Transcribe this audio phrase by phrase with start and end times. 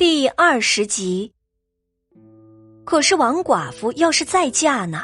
[0.00, 1.30] 第二十集。
[2.86, 5.02] 可是王寡妇要是再嫁呢？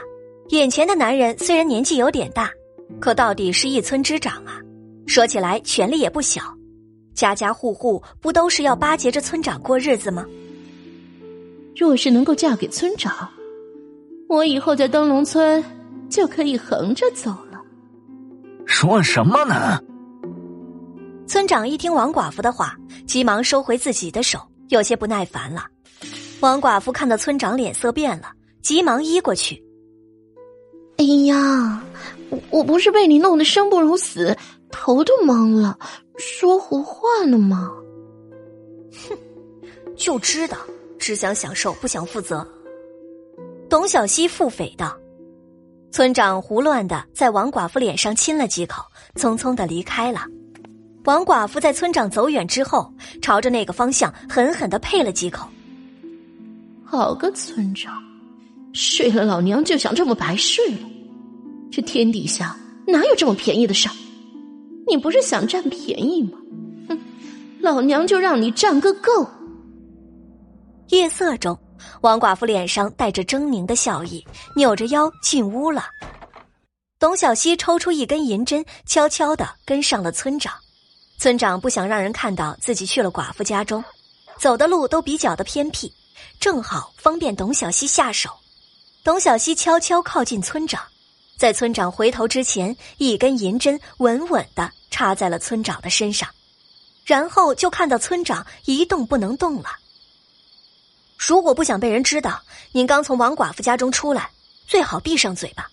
[0.49, 2.51] 眼前的男人虽然年纪有点大，
[2.99, 4.59] 可到底是一村之长啊，
[5.07, 6.41] 说起来权力也不小，
[7.15, 10.25] 家家户户不都是要巴结着村长过日子吗？
[11.77, 13.29] 若是能够嫁给村长，
[14.31, 15.63] 我以后在灯笼村
[16.09, 17.61] 就可以横着走了。
[18.65, 19.79] 说什么呢？
[21.27, 22.75] 村长一听王寡妇的话，
[23.07, 24.41] 急忙收回自己的手。
[24.69, 25.65] 有些不耐烦了，
[26.41, 29.63] 王寡妇看到村长脸色变了，急忙依过去。
[30.97, 31.83] 哎呀，
[32.31, 34.37] 我我不是被你弄得生不如死，
[34.71, 35.79] 头都懵了，
[36.17, 37.71] 说胡话呢吗？
[39.09, 39.17] 哼，
[39.97, 40.57] 就知道
[40.99, 42.47] 只想享受不想负责。
[43.69, 44.97] 董小希腹诽道。
[45.93, 48.83] 村长胡乱的在王寡妇脸上亲了几口，
[49.15, 50.27] 匆匆的离开了。
[51.07, 52.93] 王寡妇在村长走远之后，
[53.23, 55.49] 朝着那个方向狠狠的呸了几口。
[56.85, 57.95] 好个村长，
[58.73, 60.81] 睡了老娘就想这么白睡了？
[61.71, 62.57] 这天底下
[62.89, 63.95] 哪有这么便宜的事儿？
[64.89, 66.39] 你不是想占便宜吗？
[66.89, 66.99] 哼，
[67.61, 69.29] 老娘就让你占个够！
[70.89, 71.57] 夜色中，
[72.01, 74.25] 王寡妇脸上带着狰狞的笑意，
[74.57, 75.85] 扭着腰进屋了。
[76.99, 80.53] 董小希抽出一根银针，悄悄的跟上了村长。
[81.19, 83.83] 村长不想让人看到自己去了寡妇家中，
[84.39, 85.91] 走的路都比较的偏僻，
[86.39, 88.31] 正好方便董小希下手。
[89.03, 90.83] 董小希悄悄靠近村长，
[91.39, 96.29] 在村长回头之前，一根银针稳稳的插在了村长的身上，
[97.07, 99.71] 然后就看到村长一动不能动了。
[101.17, 104.31] 如果不想被人知道您刚从王寡妇家中出来，
[104.67, 105.67] 最好闭上嘴巴。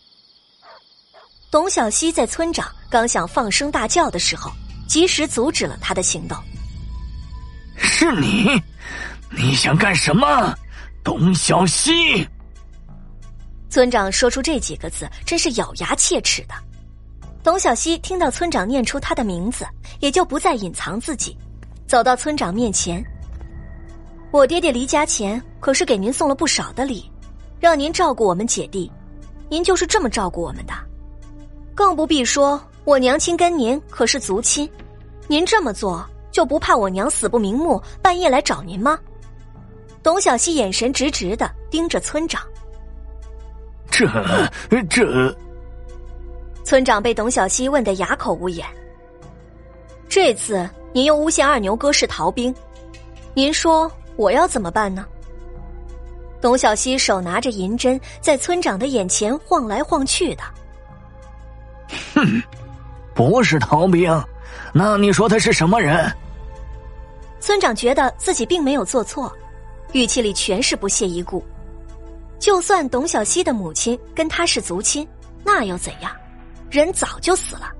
[1.51, 4.49] 董小希在村长刚想放声大叫的时候。
[4.93, 6.37] 及时阻止了他的行动。
[7.75, 8.61] 是你，
[9.31, 10.55] 你想干什么，
[11.03, 11.91] 董小西？
[13.71, 16.53] 村长说出这几个字，真是咬牙切齿的。
[17.43, 19.65] 董小西听到村长念出他的名字，
[19.99, 21.35] 也就不再隐藏自己，
[21.87, 23.03] 走到村长面前。
[24.29, 27.11] 我爹爹离家前可是给您送了不少的礼，
[27.59, 28.91] 让您照顾我们姐弟，
[29.49, 30.73] 您就是这么照顾我们的，
[31.73, 34.69] 更不必说我娘亲跟您可是族亲。
[35.27, 38.99] 您这么做就不怕我娘死不瞑目，半夜来找您吗？
[40.01, 42.41] 董小希眼神直直的盯着村长。
[43.89, 44.05] 这
[44.89, 45.35] 这，
[46.63, 48.67] 村长被董小希问得哑口无言。
[50.09, 52.53] 这次您又诬陷二牛哥是逃兵，
[53.33, 55.05] 您说我要怎么办呢？
[56.41, 60.43] 董小希手拿着银针，在村长的眼前晃来晃去的。
[62.13, 62.43] 哼，
[63.13, 64.11] 不是逃兵。
[64.73, 66.11] 那你说他是什么人？
[67.39, 69.31] 村长觉得自己并没有做错，
[69.91, 71.43] 语气里全是不屑一顾。
[72.39, 75.07] 就算董小希的母亲跟他是族亲，
[75.43, 76.11] 那又怎样？
[76.69, 77.71] 人早就死了，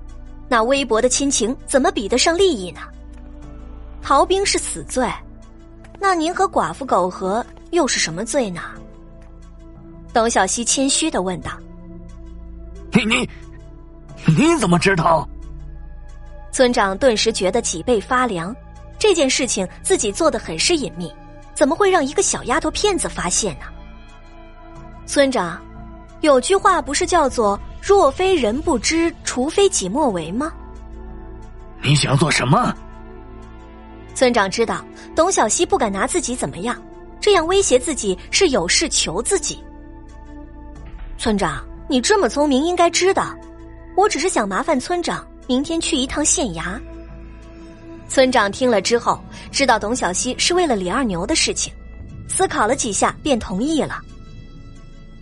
[0.48, 2.82] 那微薄的亲情怎么比得上利益呢？
[4.02, 5.10] 逃兵是死罪，
[6.00, 8.62] 那您和寡妇苟合又是什么罪呢？
[10.14, 11.52] 董小希谦虚的问道
[12.94, 13.30] ：“你你
[14.38, 15.28] 你怎么知道？”
[16.54, 18.56] 村长顿时觉得脊背发凉，
[19.00, 21.12] 这件事情自己做的很是隐秘，
[21.56, 23.66] 怎么会让一个小丫头片子发现呢？
[25.08, 25.60] 村长，
[26.22, 30.54] 有句话不是叫做“若非人不知，除非己莫为”吗？
[31.82, 32.72] 你想做什么？
[34.14, 34.86] 村长知道
[35.16, 36.80] 董小希不敢拿自己怎么样，
[37.20, 39.58] 这样威胁自己是有事求自己。
[41.18, 43.36] 村长，你这么聪明，应该知道，
[43.98, 45.28] 我只是想麻烦村长。
[45.48, 46.80] 明天去一趟县衙。
[48.08, 49.20] 村长听了之后，
[49.52, 51.74] 知道董小希是为了李二牛的事情，
[52.28, 54.00] 思考了几下，便同意了。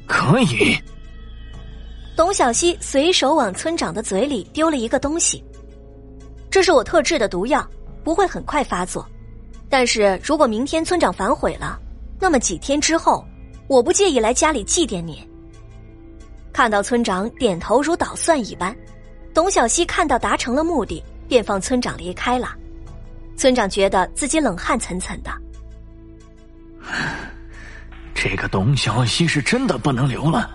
[0.08, 0.78] 可以。
[2.18, 5.44] 董小希随手往村长的嘴里丢了一个东西，
[6.50, 7.66] 这是我特制的毒药，
[8.04, 9.08] 不会很快发作，
[9.70, 11.80] 但是如果明天村长反悔了，
[12.20, 13.26] 那么几天之后，
[13.68, 15.18] 我不介意来家里祭奠您。
[16.52, 18.76] 看到村长点头如捣蒜一般。
[19.42, 22.56] 董小希看到达成了目的，便放村长离开了。
[23.36, 25.34] 村长觉得自己冷汗涔涔的。
[28.14, 30.48] 这个董小希是真的不能留了，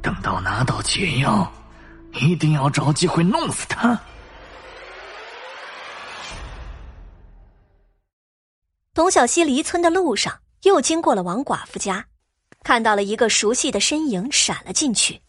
[0.00, 1.52] 等到拿到解药，
[2.14, 4.00] 一定要找机会弄死他。
[8.94, 12.06] 董小希离村的路上，又经过了王寡妇家，
[12.64, 15.20] 看到了一个熟悉的身影闪了进去。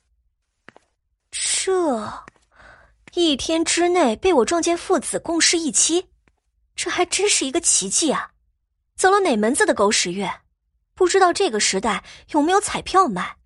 [1.30, 2.10] 这。
[3.14, 6.10] 一天之内被我撞见父子共侍一妻，
[6.76, 8.32] 这还真是一个奇迹啊！
[8.96, 10.30] 走了哪门子的狗屎运？
[10.94, 13.38] 不知道这个时代有没有彩票卖？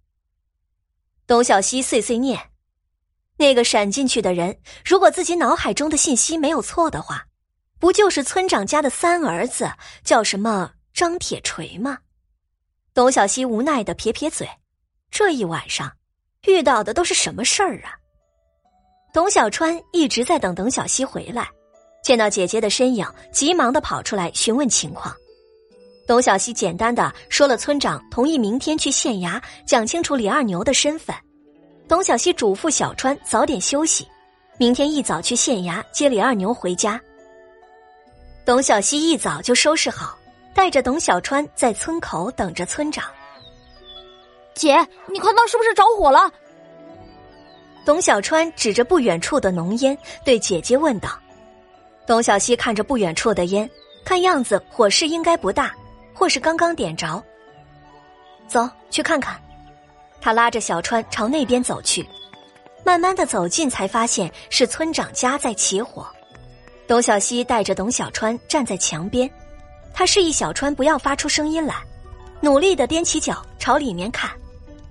[1.25, 2.49] 董小希碎碎念
[3.37, 7.27] ：“那个闪进去的人，如果自己脑海中的信息没有错的话，
[7.79, 9.71] 不就是村长家的三儿子，
[10.03, 11.99] 叫什么张铁锤吗？”
[12.93, 14.47] 董小希无奈的撇撇嘴
[15.09, 15.95] ：“这一晚上
[16.47, 17.97] 遇到的都是什么事儿啊？”
[19.13, 21.47] 董小川一直在等董小希回来，
[22.03, 25.15] 见到姐姐的身影，急忙的跑出来询问情况。
[26.07, 31.15] 董小希简单的说了村长同意明天去县衙讲清楚李二牛的身份。
[31.87, 34.07] 董小希嘱咐小川早点休息，
[34.57, 36.99] 明天一早去县衙接李二牛回家。
[38.43, 40.17] 董小希一早就收拾好，
[40.55, 43.05] 带着董小川在村口等着村长。
[44.55, 44.75] 姐，
[45.07, 46.31] 你看那是不是着火了？
[47.85, 51.09] 董小川指着不远处的浓烟，对姐姐问道。
[52.05, 53.69] 董小希看着不远处的烟，
[54.03, 55.73] 看样子火势应该不大。
[56.15, 57.21] 或是刚刚点着，
[58.47, 59.35] 走去看看。
[60.21, 62.07] 他拉着小川朝那边走去，
[62.85, 66.07] 慢慢的走近，才发现是村长家在起火。
[66.87, 69.29] 董小希带着董小川站在墙边，
[69.91, 71.75] 他示意小川不要发出声音来，
[72.39, 74.29] 努力的踮起脚朝里面看，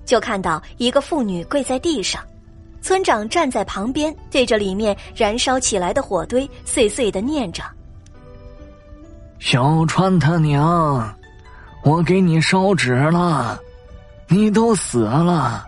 [0.04, 2.20] 就看到一个妇女跪在地上，
[2.82, 7.62] 村长站在旁边，对着里面燃烧起来的火堆碎碎的念着。
[9.38, 11.16] 小川他娘，
[11.84, 13.58] 我给你烧纸了，
[14.28, 15.64] 你都死了，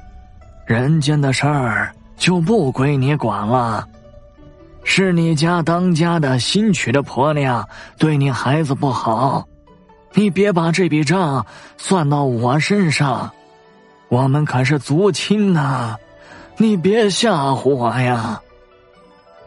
[0.67, 3.87] 人间的事儿就不归你管了。
[4.83, 9.47] 是你家当家的新娶的婆娘对你孩子不好，
[10.13, 11.45] 你别把这笔账
[11.79, 13.31] 算到我身上，
[14.09, 15.97] 我们可是族亲呐，
[16.57, 18.41] 你别吓唬我呀。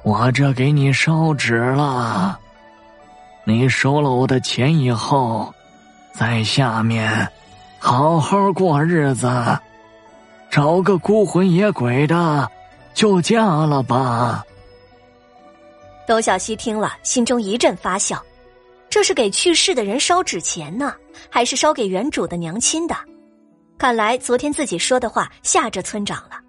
[0.03, 2.39] 我这给你烧纸了。
[3.43, 5.53] 你收了我的钱以后，
[6.13, 7.29] 在下面
[7.79, 9.29] 好好过日子，
[10.49, 12.49] 找个孤魂野鬼的
[12.93, 14.43] 就嫁了吧。
[16.05, 18.21] 董小西听了，心中一阵发笑，
[18.89, 20.93] 这是给去世的人烧纸钱呢，
[21.29, 22.95] 还是烧给原主的娘亲的？
[23.77, 26.39] 看来昨天自己说的话吓着村长了。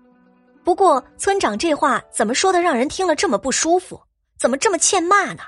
[0.69, 4.03] 不过村长这话怎么说的，让人听了这么不舒服？
[4.39, 5.43] 怎么这么欠骂呢？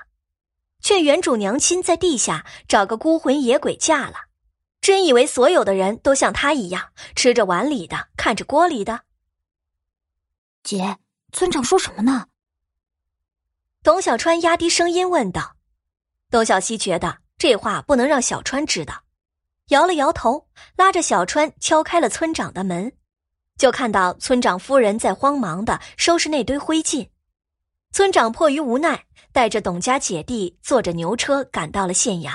[0.80, 4.14] 劝原主娘亲在地下找个孤魂野鬼嫁了，
[4.80, 9.02] 真以为所有的人都像他一样吃着碗里的看着锅里的？
[10.62, 10.96] 姐，
[11.32, 12.28] 村长说什么呢？
[13.82, 15.56] 董小川压低声音问道。
[16.30, 19.02] 董小希觉得这话不能让小川知道，
[19.68, 22.90] 摇了摇头，拉着小川敲开了村长的门，
[23.60, 27.06] 就看到村长夫人在慌忙的收拾那堆灰烬。
[27.92, 28.98] 村长迫于无奈。
[29.32, 32.32] 带着董家姐弟坐着牛车赶到了县衙，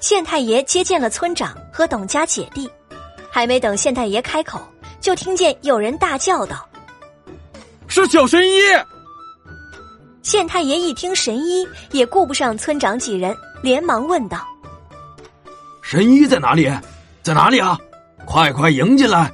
[0.00, 2.68] 县太爷接见了村长和董家姐弟，
[3.30, 4.60] 还没等县太爷开口，
[5.00, 6.68] 就听见有人大叫道
[7.86, 8.58] ：“是小神医！”
[10.24, 13.32] 县太爷一听神医，也顾不上村长几人，
[13.62, 14.44] 连忙问道
[15.80, 16.68] ：“神医在哪里？
[17.22, 17.78] 在哪里啊？
[18.26, 19.32] 快快迎进来！”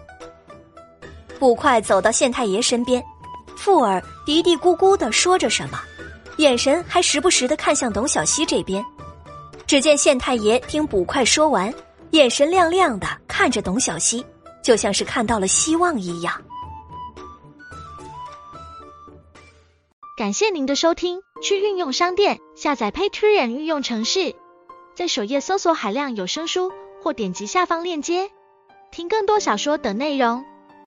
[1.41, 3.03] 捕快走到县太爷身边，
[3.57, 5.81] 附耳嘀嘀咕咕的说着什么。
[6.37, 8.85] 眼神还时不时的看向董小希这边，
[9.67, 11.73] 只见县太爷听捕快说完，
[12.11, 14.25] 眼神亮亮的看着董小希，
[14.63, 16.35] 就像是看到了希望一样。
[20.19, 24.35] 感谢您的收听，去运用商店下载 Patreon 运用城市，
[24.95, 26.71] 在首页搜索海量有声书，
[27.03, 28.31] 或点击下方链接
[28.91, 30.45] 听更多小说等内容。